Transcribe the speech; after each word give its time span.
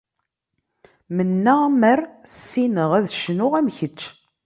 Mennaɣ 1.15 1.61
mer 1.79 1.99
ssineɣ 2.35 2.89
ad 2.97 3.05
cnuɣ 3.21 3.53
am 3.59 3.67
kečč. 3.77 4.01